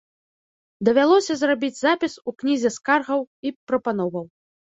Давялося 0.87 1.33
зрабіць 1.41 1.77
запіс 1.81 2.13
у 2.31 2.33
кнізе 2.39 2.71
скаргаў 2.79 3.21
і 3.49 3.53
прапановаў. 3.69 4.25